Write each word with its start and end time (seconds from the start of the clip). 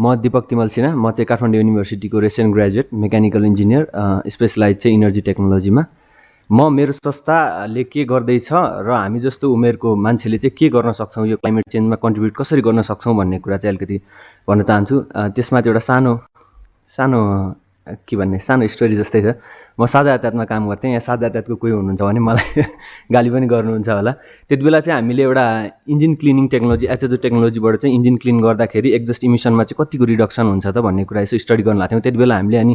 म 0.00 0.14
दिपक 0.16 0.46
तिमल 0.50 0.68
सिन्हा 0.74 0.90
म 0.96 1.10
चाहिँ 1.12 1.26
Kathmandu 1.26 1.60
युनिभर्सिटीको 1.60 2.18
recent 2.20 2.54
graduate 2.54 2.88
mechanical 3.02 3.44
engineer 3.44 3.82
specialise 4.34 4.76
चाहिँ 4.82 4.96
इनर्जी 4.96 5.20
टेक्नोलोजीमा। 5.28 5.84
म 6.50 6.68
मेरो 6.72 6.92
संस्थाले 6.92 7.82
के 7.84 8.04
गर्दैछ 8.12 8.48
र 8.52 8.90
हामी 8.90 9.20
जस्तो 9.20 9.52
उमेरको 9.52 9.94
मान्छेले 9.96 10.38
चाहिँ 10.38 10.56
के 10.58 10.68
गर्न 10.74 10.92
सक्छौँ 11.00 11.26
यो 11.28 11.36
क्लाइमेट 11.36 11.64
चेन्जमा 11.72 11.96
कन्ट्रिब्युट 12.02 12.34
कसरी 12.36 12.62
गर्न 12.68 12.82
सक्छौँ 12.90 13.14
भन्ने 13.16 13.38
कुरा 13.44 13.56
चाहिँ 13.60 13.76
अलिकति 13.76 13.96
भन्न 14.48 14.62
चाहन्छु। 14.64 14.96
त्यसमा 15.36 15.60
चाहिँ 15.60 15.70
एउटा 15.70 15.84
सानो 15.90 16.12
सानो 16.96 17.20
के 18.08 18.16
भन्ने 18.16 18.38
सानो 18.38 18.66
स्टोरी 18.68 18.96
जस्तै 18.96 19.20
छ। 19.22 19.34
म 19.80 19.86
साझा 19.86 20.10
यातायातमा 20.10 20.44
काम 20.44 20.68
गर्थेँ 20.68 20.90
यहाँ 20.90 21.00
साझा 21.00 21.26
यातायातको 21.26 21.56
कोही 21.56 21.72
हुनुहुन्छ 21.72 22.02
भने 22.02 22.20
मलाई 22.20 22.62
गाली 23.14 23.30
पनि 23.30 23.46
गर्नुहुन्छ 23.48 23.88
होला। 23.88 24.12
त्यति 24.48 24.62
बेला 24.64 24.80
चाहिँ 24.80 24.94
हामीले 25.00 25.22
एउटा 25.22 25.44
इन्जिन 25.88 26.14
क्लिनिङ 26.20 26.48
टेक्नोलोजी 26.52 26.86
एचएचओ 26.86 27.16
टेक्नोलोजीबाट 27.24 27.76
चाहिँ 27.80 27.94
इन्जिन 27.96 28.16
क्लिन 28.22 28.40
गर्दाखेरि 28.44 28.90
एक्जस्ट 28.98 29.24
इमिसनमा 29.24 29.64
चाहिँ 29.64 29.78
कतिको 29.80 30.04
रिडक्सन 30.12 30.46
हुन्छ 30.52 30.66
त 30.66 30.78
भन्ने 30.84 31.04
कुरा 31.08 31.20
यसो 31.22 31.38
स्टडी 31.38 31.62
गर्न 31.62 31.78
लाग्थ्यौँ 31.80 32.02
त्यति 32.02 32.18
बेला 32.18 32.34
हामीले 32.36 32.58
अनि 32.58 32.74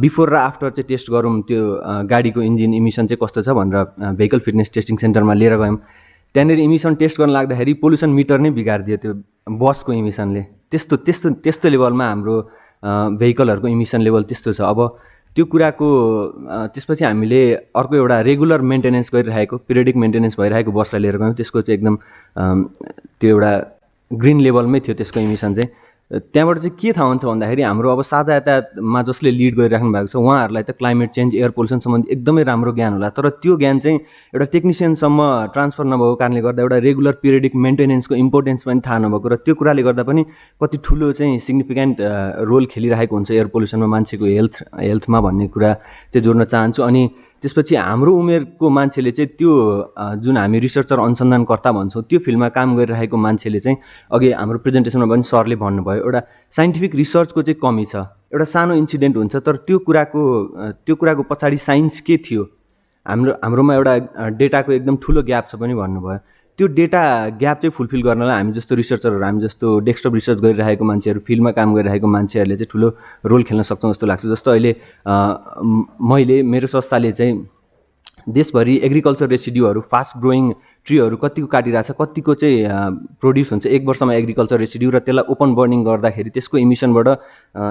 बिफोर 0.00 0.28
र 0.32 0.36
आफ्टर 0.48 0.70
चाहिँ 0.70 0.88
टेस्ट 0.88 1.10
गरौँ 1.12 1.40
त्यो 1.48 1.60
गाडीको 2.08 2.40
इन्जिन 2.40 2.74
इमिसन 2.80 3.06
चाहिँ 3.10 3.20
कस्तो 3.20 3.42
छ 3.42 3.48
भनेर 3.60 4.14
भेहिकल 4.16 4.38
फिटनेस 4.46 4.70
टेस्टिङ 4.74 4.96
सेन्टरमा 5.04 5.34
लिएर 5.34 5.56
गयौँ। 5.60 5.76
त्यहाँनिर 6.34 6.58
इमिसन 6.62 6.94
टेस्ट 6.94 7.18
गर्न 7.20 7.30
लाग्दाखेरि 7.36 7.72
पोल्युसन 7.82 8.10
मिटर 8.16 8.38
नै 8.40 8.50
बिगारिदियो 8.56 8.96
त्यो 9.02 9.12
बसको 9.60 9.92
इमिसनले 9.92 10.42
त्यस्तो 10.70 10.96
त्यस्तो 11.04 11.28
त्यस्तो 11.44 11.68
लेभलमा 11.68 12.06
हाम्रो 12.08 12.34
भेहिकलहरूको 12.82 13.68
इमिसन 13.68 14.00
लेभल 14.00 14.22
त्यस्तो 14.24 14.52
छ। 14.52 14.60
अब 14.60 14.78
त्यो 15.36 15.44
कुराको 15.46 15.88
त्यसपछि 16.74 17.04
हामीले 17.04 17.40
अर्को 17.76 17.94
एउटा 17.96 18.20
रेगुलर 18.20 18.60
मेन्टेनेन्स 18.60 19.10
गरिरहेको 19.14 19.56
पिरियडिक 19.68 19.96
मेन्टेनेन्स 19.96 20.34
भइरहेको 20.40 20.72
बसलाई 20.72 21.02
लिएर 21.02 21.16
गयौँ। 21.16 21.34
त्यसको 21.34 21.62
चाहिँ 21.62 21.78
एकदम 21.78 21.94
त्यो 23.20 23.28
एउटा 23.30 23.52
ग्रिन 24.10 24.40
लेभलमै 24.40 24.80
थियो 24.80 24.94
त्यसको 24.94 25.20
इमिसन 25.20 25.54
चाहिँ। 25.54 25.70
त्यहाँबाट 26.10 26.58
चाहिँ 26.58 26.76
के 26.80 26.92
थाहा 26.92 27.06
हुन्छ 27.06 27.24
भन्दाखेरि 27.24 27.62
हाम्रो 27.62 27.90
अब 27.90 28.02
साझा 28.02 28.34
यातायातमा 28.34 29.02
जसले 29.08 29.30
लिड 29.30 29.54
गरिराख्नु 29.56 29.90
भएको 29.94 30.06
छ 30.10 30.16
उहाँहरूलाई 30.18 30.62
त 30.66 30.70
क्लाइमेट 30.78 31.10
चेन्ज 31.14 31.34
एयर 31.34 31.50
पोल्युसन 31.54 31.78
सम्बन्धी 31.86 32.12
एकदमै 32.12 32.42
राम्रो 32.50 32.72
ज्ञान 32.74 32.92
होला। 32.92 33.08
तर 33.14 33.28
त्यो 33.38 33.56
ज्ञान 33.56 33.78
चाहिँ 33.78 33.98
एउटा 34.34 34.46
टेक्निसियनसम्म 34.50 35.20
ट्रान्सफर 35.54 35.84
नभएको 35.86 36.14
कारणले 36.18 36.40
गर्दा 36.42 36.62
एउटा 36.62 36.78
रेगुलर 36.82 37.14
पिरियडिक 37.22 37.54
मेन्टेनेन्सको 37.54 38.14
इम्पोर्टेन्स 38.26 38.62
पनि 38.66 38.80
थाहा 38.86 38.98
नभएको 39.06 39.28
र 39.28 39.36
त्यो 39.46 39.54
कुराले 39.54 39.82
गर्दा 39.86 40.02
पनि 40.10 40.24
कति 40.60 40.78
ठुलो 40.84 41.12
चाहिँ 41.14 41.38
सिग्निफिकेन्ट 41.46 41.96
रोल 42.50 42.66
खेलिरहेको 42.74 43.14
हुन्छ 43.16 43.30
एयर 43.30 43.46
पोल्युसनमा 43.54 43.86
मान्छेको 43.94 44.24
हेल्थ 44.26 44.54
हेल्थमा 44.82 45.18
भन्ने 45.22 45.46
कुरा 45.54 45.72
चाहिँ 46.10 46.24
जोड्न 46.26 46.44
चाहन्छु। 46.44 46.82
अनि 46.82 47.02
त्यसपछि 47.42 47.74
हाम्रो 47.76 48.12
उमेरको 48.20 48.68
मान्छेले 48.68 49.10
चाहिँ 49.16 49.28
त्यो 49.38 49.50
जुन 50.24 50.36
हामी 50.36 50.58
रिसर्चर 50.60 50.98
अनुसन्धानकर्ता 51.00 51.70
भन्छौँ 51.72 52.02
त्यो 52.08 52.18
फिल्डमा 52.24 52.48
काम 52.56 52.76
गरिरहेको 52.76 53.16
मान्छेले 53.16 53.60
चाहिँ 53.64 53.78
अघि 54.12 54.30
हाम्रो 54.32 54.58
प्रेजेन्टेसनमा 54.64 55.06
पनि 55.12 55.22
सरले 55.32 55.56
भन्नुभयो 55.56 56.04
एउटा 56.04 56.20
साइन्टिफिक 56.56 56.94
रिसर्चको 56.94 57.42
चाहिँ 57.42 57.58
कमी 57.62 57.84
छ। 57.84 57.96
एउटा 58.32 58.44
सानो 58.44 58.74
इन्सिडेन्ट 58.74 59.16
हुन्छ 59.16 59.36
तर 59.46 59.56
त्यो 59.66 59.78
कुराको 59.88 60.22
त्यो 60.84 60.94
कुराको 61.00 61.22
पछाडि 61.30 61.58
साइन्स 61.58 62.00
के 62.06 62.16
थियो? 62.26 62.42
हाम्रो 63.06 63.32
हाम्रोमा 63.44 63.74
एउटा 63.74 63.94
डेटाको 64.36 64.72
एकदम 64.72 64.96
ठुलो 65.02 65.22
ग्याप 65.24 65.48
छ 65.50 65.54
पनि 65.56 65.74
भन्नुभयो। 65.74 66.18
त्यो 66.60 66.66
डेटा 66.68 67.02
ग्याप 67.40 67.60
चाहिँ 67.60 67.72
फुलफिल 67.76 68.02
गर्नलाई 68.04 68.36
हामी 68.36 68.52
जस्तो 68.52 68.74
रिसर्चरहरू 68.76 69.24
हामी 69.24 69.40
जस्तो 69.40 69.78
डेस्कटप 69.80 70.14
रिसर्च 70.14 70.38
गरिरहेको 70.40 70.84
मान्छेहरू 70.84 71.20
फिल्डमा 71.26 71.50
काम 71.56 71.74
गरिरहेको 71.74 72.06
मान्छेहरूले 72.06 72.56
चाहिँ 72.56 72.68
ठुलो 72.72 72.88
रोल 73.24 73.42
खेल्न 73.48 73.62
सक्छौँ 73.64 73.92
जस्तो 73.92 74.06
लाग्छ। 74.06 74.26
जस्तो 74.26 74.50
अहिले 74.50 74.72
मैले 76.12 76.42
मेरो 76.44 76.66
संस्थाले 76.68 77.12
चाहिँ 77.16 77.48
देशभरि 78.28 78.76
एग्रिकल्चर 78.84 79.28
रेसिड्युहरू 79.28 79.80
फास्ट 79.88 80.18
ग्रोइङ 80.20 80.52
ट्रीहरू 80.86 81.16
कतिको 81.16 81.46
काटिरहेको 81.48 81.92
छ 81.92 81.96
कतिको 82.00 82.34
चाहिँ 82.44 83.16
प्रड्युस 83.24 83.52
हुन्छ 83.52 83.66
एक 83.66 83.86
वर्षमा 83.88 84.14
एग्रिकल्चर 84.20 84.58
रेसिड्यु 84.60 84.90
र 84.90 84.98
त्यसलाई 85.00 85.32
ओपन 85.32 85.54
बर्निङ 85.56 85.84
गर्दाखेरि 85.84 86.30
त्यसको 86.36 86.58
इमिसनबाट 86.58 87.08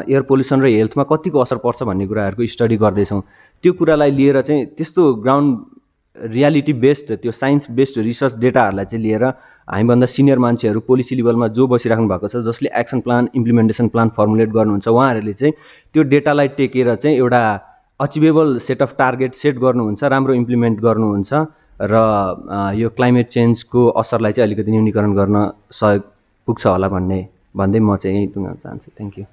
एयर 0.10 0.22
पोल्युसन 0.26 0.62
र 0.66 0.78
हेल्थमा 0.82 1.04
कतिको 1.14 1.40
असर 1.46 1.58
पर्छ 1.62 1.84
भन्ने 1.86 2.08
कुराहरूको 2.10 2.48
स्टडी 2.58 2.78
गर्दैछौँ। 2.86 3.22
त्यो 3.64 3.74
कुरालाई 3.78 4.12
लिएर 4.18 4.42
चाहिँ 4.42 4.66
त्यस्तो 4.78 5.14
ग्राउन्ड 5.22 5.78
रियालिटी 6.22 6.74
बेस्ड 6.86 7.16
त्यो 7.22 7.32
साइन्स 7.32 7.70
बेस्ड 7.72 7.98
रिसर्च 8.08 8.36
डेटाहरूलाई 8.40 8.86
चाहिँ 8.86 9.04
लिएर 9.04 9.24
हामीभन्दा 9.68 10.06
सिनियर 10.08 10.40
मान्छेहरू 10.46 10.80
पोलिसी 10.88 11.16
लेभलमा 11.16 11.48
जो 11.58 11.68
बसिराख्नु 11.68 12.08
भएको 12.10 12.28
छ 12.28 12.44
जसले 12.48 12.70
action 12.80 13.00
plan 13.08 13.30
implementation 13.36 13.88
plan 13.96 14.10
formulate 14.18 14.50
गर्नुहुन्छ 14.58 14.88
उहाँहरूले 14.88 15.34
चाहिँ 15.34 15.54
त्यो 15.94 16.04
डेटालाई 16.14 16.48
टेकेर 16.60 16.96
चाहिँ 16.96 17.18
एउटा 17.18 17.42
achievable 18.00 18.58
set 18.68 18.82
of 18.82 18.96
target 18.98 19.34
set 19.36 19.58
गर्नुहुन्छ 19.66 20.04
राम्रो 20.16 20.34
इम्प्लिमेन्ट 20.44 20.80
गर्नुहुन्छ 20.82 21.46
र 21.82 21.96
यो 22.76 22.90
क्लाइमेट 23.00 23.28
चेन्जको 23.36 23.88
असरलाई 24.04 24.32
चाहिँ 24.32 24.48
अलिकति 24.48 24.72
न्यूनीकरण 24.72 25.16
गर्न 25.16 25.50
सहयोग 25.82 26.04
पुग्छ 26.48 26.66
होला 26.68 26.88
भन्ने 26.96 27.28
भन्दै 27.58 27.80
म 27.80 27.96
चाहिँ 27.98 28.16
यहीँ 28.18 28.32
टुङ्गाउन 28.34 28.58
चाहन्छु। 28.64 28.92
Thank 28.98 29.20
you 29.20 29.26